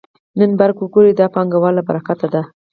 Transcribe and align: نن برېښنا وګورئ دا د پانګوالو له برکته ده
نن 0.37 0.51
برېښنا 0.59 0.81
وګورئ 0.85 1.11
دا 1.15 1.27
د 1.29 1.33
پانګوالو 1.35 1.77
له 1.77 1.83
برکته 1.87 2.27
ده 2.33 2.41